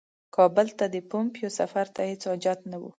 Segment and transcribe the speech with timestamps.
[0.35, 2.89] کابل ته د پومپیو سفر ته هیڅ حاجت نه وو.